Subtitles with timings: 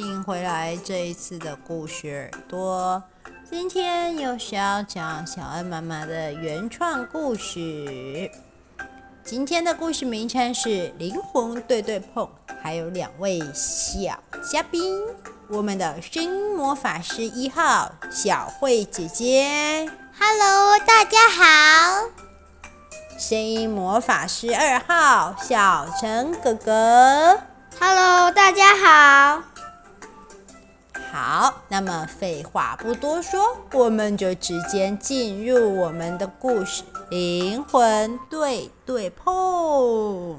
[0.00, 0.74] 欢迎回来！
[0.82, 3.02] 这一次的故事耳朵，
[3.50, 8.30] 今天又是要讲小恩妈妈的原创故事。
[9.22, 12.24] 今天的故事名称是《灵魂对对碰》，
[12.62, 14.18] 还有两位小
[14.50, 14.98] 嘉宾，
[15.50, 19.86] 我们的声音魔法师一号小慧姐姐
[20.18, 22.08] ，Hello，大家好；
[23.18, 27.38] 声音魔法师二号小陈哥哥。
[27.78, 29.49] Hello，大家好。
[31.12, 33.40] 好，那么废话不多说，
[33.72, 40.38] 我们就直接进入我们的故事——灵魂对对碰。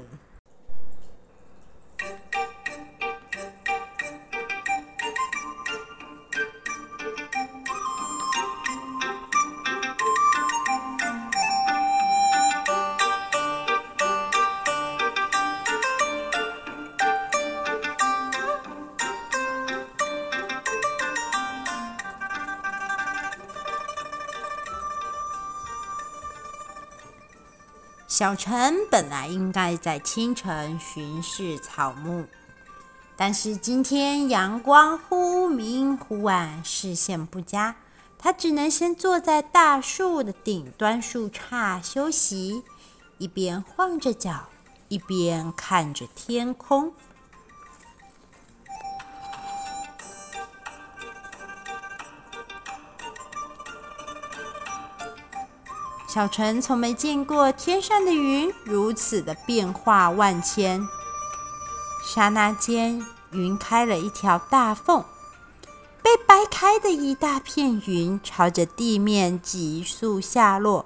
[28.12, 32.26] 小陈本来应该在清晨巡视草木，
[33.16, 37.74] 但是今天阳光忽明忽暗，视线不佳，
[38.18, 42.62] 他只能先坐在大树的顶端树杈休息，
[43.16, 44.50] 一边晃着脚，
[44.88, 46.92] 一边看着天空。
[56.14, 60.86] 小陈从没见过天上的云如此的变化万千。
[62.04, 65.02] 刹那间，云开了一条大缝，
[66.02, 70.84] 被掰开的一大片云朝着地面急速下落。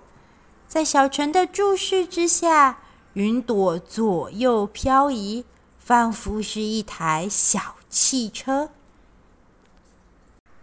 [0.68, 2.78] 在小陈的注视之下，
[3.14, 5.44] 云朵左右漂移，
[5.80, 8.70] 仿佛是一台小汽车。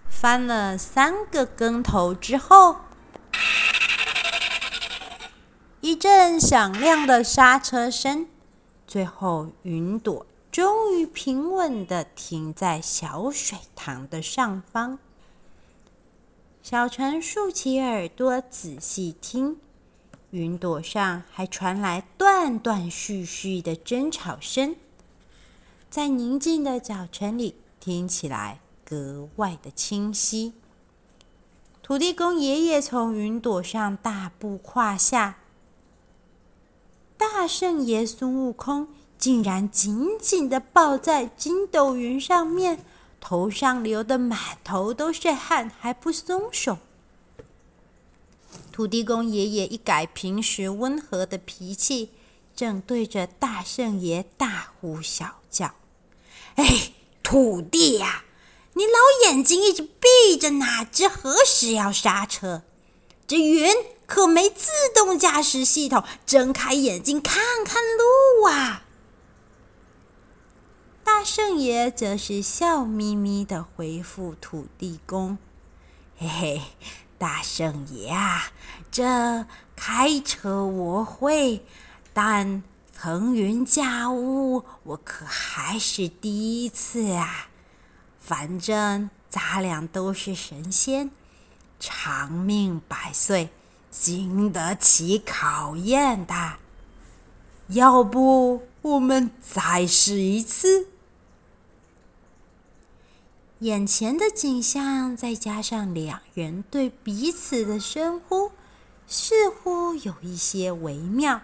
[0.07, 2.77] 翻了三个跟头之后。
[5.83, 8.25] 一阵响亮的刹车声，
[8.87, 14.97] 最后云朵终于平稳地停在小水塘的上方。
[16.61, 19.57] 小陈竖起耳朵仔细听，
[20.29, 24.77] 云朵上还传来断断续续的争吵声，
[25.89, 30.53] 在宁静的早晨里听起来格外的清晰。
[31.81, 35.39] 土地公爷爷从云朵上大步跨下。
[37.31, 42.83] 大圣爷孙悟空竟然紧紧地抱在筋斗云上面，
[43.21, 46.77] 头上流的满头都是汗，还不松手。
[48.71, 52.11] 土地公爷爷一改平时温和的脾气，
[52.55, 55.75] 正对着大圣爷大呼小叫
[56.55, 56.91] ：“哎，
[57.23, 58.25] 土地呀，
[58.73, 62.63] 你老眼睛一直闭着，哪知何时要刹车？
[63.27, 63.69] 这云。”
[64.05, 68.83] 可没自动驾驶系统，睁开眼睛看看路啊！
[71.03, 75.37] 大圣爷则是笑眯眯的回复土地公
[76.19, 76.61] ：“嘿嘿，
[77.17, 78.51] 大圣爷啊，
[78.91, 81.65] 这开车我会，
[82.13, 82.61] 但
[82.93, 87.47] 腾云驾雾我可还是第一次啊！
[88.19, 91.09] 反正咱俩都是神仙，
[91.83, 93.49] 长命百岁。”
[93.95, 96.53] 经得起考验的，
[97.67, 100.87] 要不我们再试一次？
[103.59, 108.49] 眼前的景象，再加上两人对彼此的深呼，
[109.05, 111.41] 似乎有一些微妙。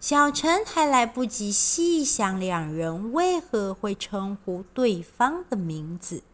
[0.00, 6.24] 小陈还来不及细想两人为何会称呼对方的名字。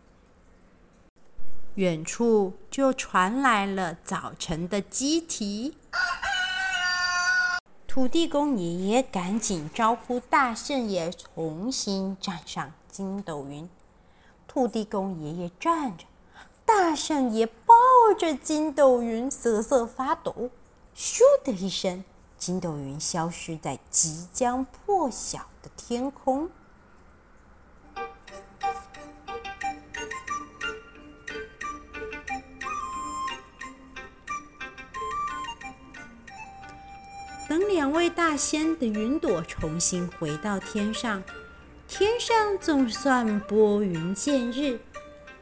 [1.79, 5.77] 远处就传来了早晨的鸡啼，
[7.87, 13.71] 土地公爷爷赶紧招呼大圣爷重新站上筋斗云。
[14.49, 16.05] 土地公爷爷站着，
[16.65, 17.77] 大圣爷抱
[18.19, 20.51] 着筋斗云瑟瑟发抖。
[20.97, 22.03] 咻的一声，
[22.37, 26.51] 筋斗云消失在即将破晓的天空。
[37.69, 41.23] 两位大仙的云朵重新回到天上，
[41.87, 44.81] 天上总算拨云见日。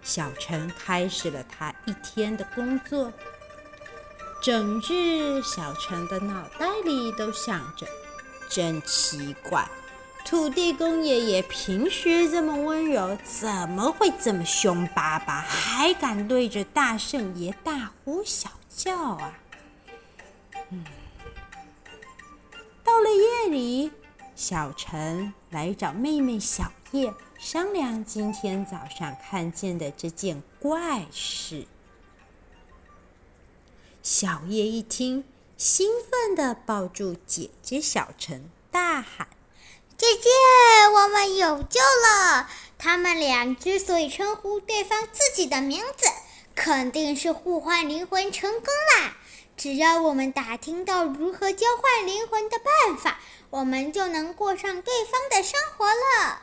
[0.03, 3.13] 小陈开始了他一天的工作。
[4.43, 7.87] 整日，小陈的脑袋里都想着：
[8.51, 9.67] 真奇怪，
[10.25, 19.33] 土地公爷爷平时这么温柔，怎么会这么凶巴巴，还敢对着大圣爷大呼小叫啊？
[20.71, 20.85] 嗯，
[22.97, 23.93] 到了夜里，
[24.35, 31.67] 小陈来找妹妹小叶商量今天早上看见的这件怪事。
[34.03, 35.25] 小叶一听，
[35.59, 39.29] 兴奋地抱住姐姐小陈，大喊
[39.99, 40.31] ：“姐姐，
[40.95, 42.49] 我们有救了！
[42.79, 46.07] 他们俩之所以称呼对方自己的名字，
[46.55, 48.65] 肯定是互换灵魂成功
[48.97, 49.19] 啦！
[49.57, 53.19] 只要我们打听到如何交换灵魂的办法，
[53.51, 56.43] 我们就能过上对方的生活了。”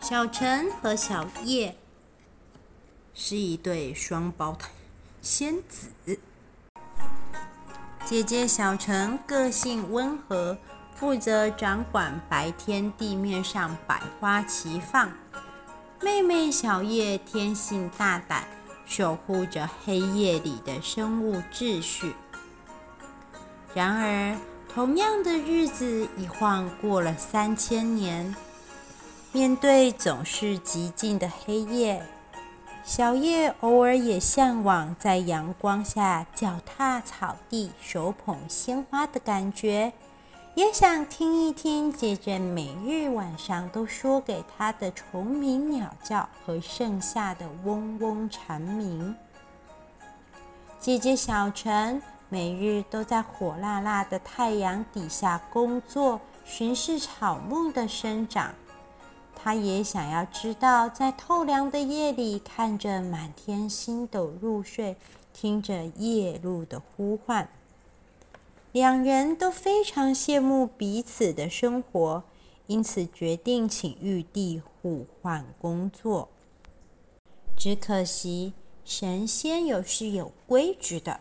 [0.00, 1.76] 小陈和小叶
[3.14, 4.68] 是一对双胞胎
[5.22, 5.88] 仙子。
[8.04, 10.58] 姐姐小陈个性温和，
[11.00, 15.08] 负责掌管白天地面上百花齐放；
[16.02, 18.44] 妹妹小叶天性大胆，
[18.84, 22.14] 守护着黑夜里的生物秩序。
[23.72, 24.36] 然而，
[24.68, 28.36] 同样的日子一晃过了三千年。
[29.32, 32.04] 面对总是寂静的黑夜，
[32.84, 39.94] 小叶偶尔也向往在阳光下脚踏草地、手捧鲜花的感觉，
[40.56, 49.14] 也想听一听姐姐每日晚上都说给她的虫鸣鸟叫和盛夏的嗡嗡蝉鸣。
[50.80, 58.52] 姐姐小陈每日都在火辣辣的太阳底下工作，巡视草木的生长。
[59.36, 64.96] 她也想要知道，在透凉的夜里，看着满天星斗入睡，
[65.32, 67.48] 听着夜鹭的呼唤。
[68.72, 72.22] 两人都非常羡慕彼此的生活，
[72.68, 76.28] 因此决定请玉帝互换工作。
[77.56, 78.52] 只可惜
[78.84, 81.20] 神仙有是有规矩的，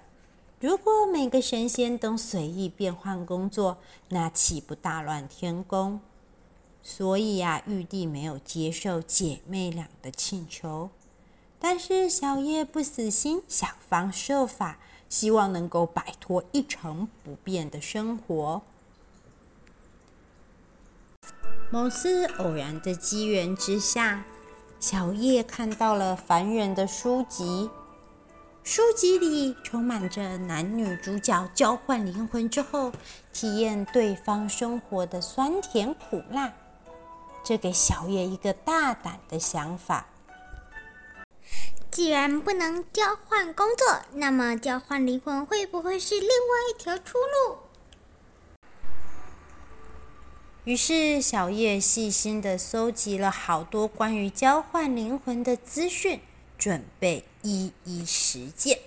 [0.59, 3.79] 如果每个神仙都随意变换工作，
[4.09, 5.99] 那岂不大乱天宫？
[6.83, 10.89] 所以呀、啊，玉帝没有接受姐妹俩的请求，
[11.59, 18.61] 但是小叶不死心，想方设法，希望能够摆脱一成不变的生活。
[21.71, 24.23] 某次偶然的机缘之下，
[24.79, 27.69] 小叶看到了凡人的书籍，
[28.63, 32.91] 书籍里充满着男女主角交换灵魂之后，
[33.33, 36.53] 体验对方生活的酸甜苦辣。
[37.43, 40.07] 这给小叶一个大胆的想法：
[41.99, 46.29] 既然不能交换工作，那么交换灵魂会不会是另外
[46.71, 47.57] 一条出路？
[50.63, 56.21] 于是，小叶细心的搜集了好多关于交换灵魂的资讯，
[56.57, 58.79] 准备一一实践。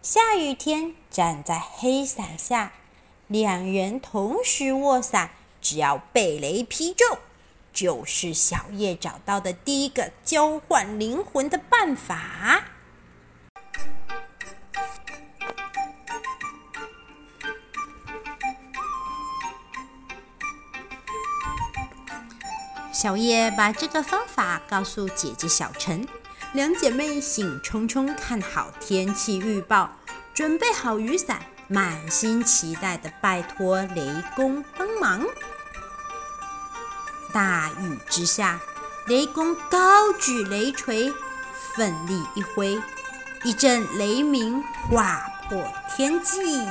[0.00, 2.74] 下雨天，站在黑伞下，
[3.26, 5.32] 两人同时握伞。
[5.60, 7.18] 只要被雷劈中，
[7.76, 12.64] 就是小叶找到的第一个交换灵魂的办法。
[22.90, 26.08] 小叶把这个方法告诉姐姐小陈，
[26.54, 29.90] 两姐妹兴冲冲看好天气预报，
[30.32, 35.26] 准备好雨伞，满心期待的拜托雷公帮忙。
[37.36, 38.58] 大雨之下，
[39.08, 41.12] 雷公高举雷锤，
[41.74, 42.80] 奋力一挥，
[43.44, 45.62] 一阵雷鸣划破
[45.94, 46.66] 天际。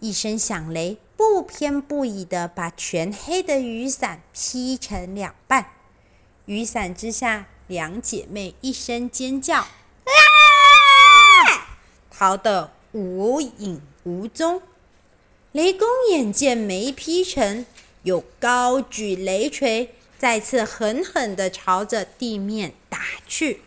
[0.00, 5.73] 一声响雷，不偏不倚地把全黑的雨伞劈成两半。
[6.46, 9.68] 雨伞之下，两姐妹一声尖叫，啊！
[12.10, 14.60] 逃得无影无踪。
[15.52, 17.64] 雷公眼见没劈成，
[18.02, 23.62] 又高举雷锤，再次狠狠地朝着地面打去。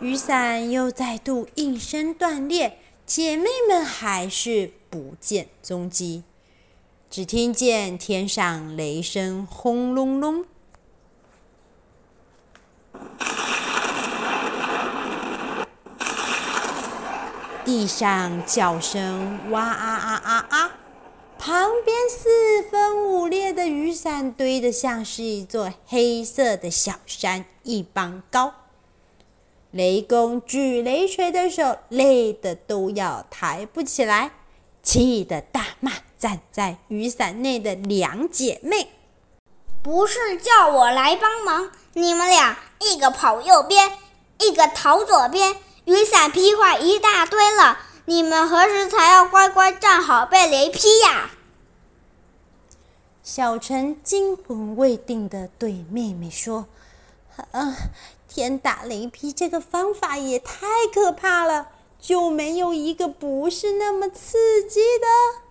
[0.00, 6.22] 雨伞又再度应声断裂，姐妹们还是不见踪迹。
[7.10, 10.44] 只听见天上雷声轰隆隆，
[17.64, 20.78] 地上叫声哇啊啊啊啊！
[21.38, 28.54] 旁边四分五裂的雨伞堆得像是一座黑色的小山一般高。
[29.70, 34.30] 雷公举雷锤的手累得都要抬不起来，
[34.82, 38.92] 气得大骂站在雨伞内的两姐妹
[39.82, 43.92] ：“不是叫我来帮忙，你们俩一个跑右边，
[44.40, 47.78] 一个逃左边，雨伞劈坏一大堆了。
[48.06, 51.32] 你们何时才要乖乖站好被雷劈呀？”
[53.22, 56.66] 小陈惊魂未定地对妹妹说
[57.52, 57.76] ：“啊。”
[58.28, 61.68] 天打雷劈这个方法也太可怕了，
[61.98, 65.42] 就没有一个不是那么刺激的。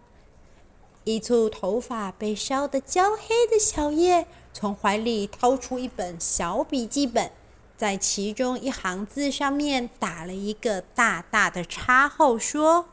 [1.04, 7.32] 一簇头发被烧得焦黑的小叶从怀里掏出一本小笔记本，
[7.78, 12.86] 在其中一行字上面打了一个大大的叉后，说：“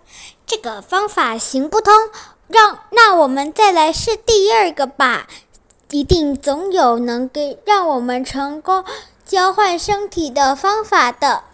[0.46, 1.92] 这个方法行不通，
[2.48, 5.26] 让那我们再来试第二个吧，
[5.90, 8.84] 一定总有能给让我们成功。”
[9.24, 11.44] 交换身体的方法的。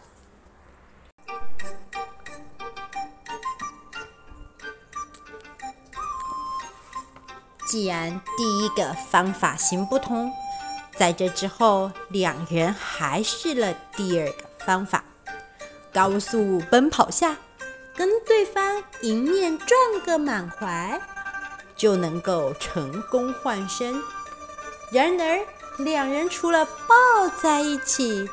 [7.64, 10.32] 既然第一个方法行不通，
[10.96, 14.34] 在这之后，两人还试了第二个
[14.66, 15.04] 方法：
[15.94, 17.36] 高速奔跑下，
[17.94, 21.00] 跟对方迎面撞个满怀，
[21.76, 24.02] 就能够成功换身。
[24.90, 25.38] 然而，
[25.84, 28.28] 两人除了抱在一起，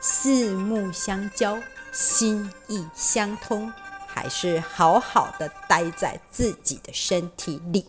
[0.00, 1.58] 四目相交，
[1.92, 3.72] 心意相通，
[4.06, 7.86] 还是好好的待在自己的身体里。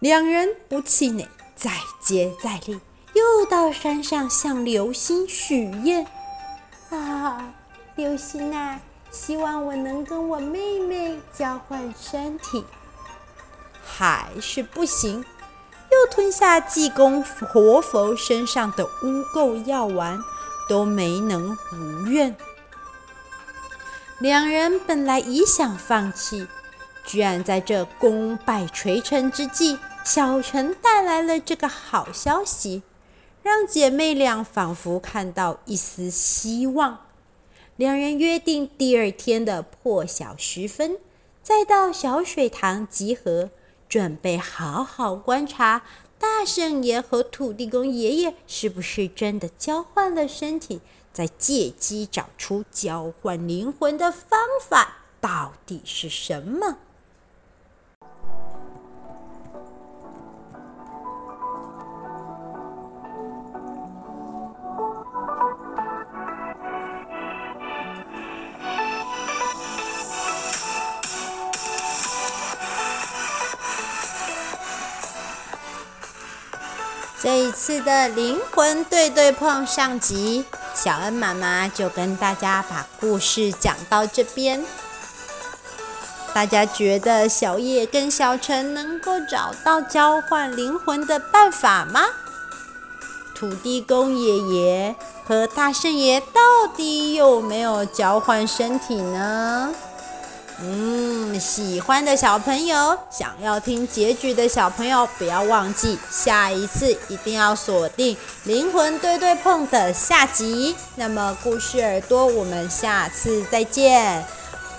[0.00, 2.80] 两人不气馁，再接再厉，
[3.14, 6.06] 又到山上向流星许愿
[6.90, 7.54] ：“啊，
[7.94, 8.80] 流星啊，
[9.10, 12.64] 希望我能跟我妹妹交换身体。”
[13.86, 15.24] 还是不行，
[15.90, 20.18] 又吞下济公活佛身上的污垢药丸，
[20.68, 22.36] 都没能如愿。
[24.18, 26.46] 两人本来已想放弃，
[27.04, 32.82] 居然在这功败垂成之际，小陈带来了这个好消息，
[33.42, 37.06] 让姐妹俩仿佛看到一丝希望。
[37.76, 40.96] 两人约定第二天的破晓时分，
[41.42, 43.50] 再到小水塘集合。
[43.88, 45.82] 准备好好观察
[46.18, 50.80] 大圣爷和土地公爷爷是不是真的交换了身体，
[51.12, 56.78] 再借机找出交换灵魂的方法到底是什么。
[77.18, 80.44] 这一次的灵魂对对碰上集，
[80.74, 84.64] 小恩妈妈就跟大家把故事讲到这边。
[86.34, 92.02] 大家觉得小叶跟小陈能够找到交换灵魂的办法吗？
[93.34, 94.96] 土地公爷爷
[95.26, 99.74] 和大圣爷到底有没有交换身体呢？
[100.62, 110.74] 嗯，喜欢的小朋友，想要听结局的小朋友，不要忘记下一次一定要锁定《灵魂对对碰》的下集。
[110.94, 114.24] 那么，故事耳朵，我们下次再见。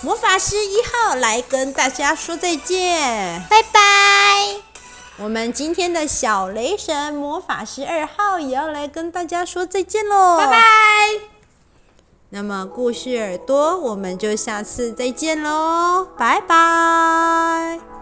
[0.00, 3.80] 魔法师一号来跟大家说再见，拜拜。
[5.18, 11.37] 我们今天的小雷神魔法师二号也要来跟大家说再见喽，拜拜。
[12.30, 17.97] 那么，故事耳朵，我们就下次再见喽，拜拜。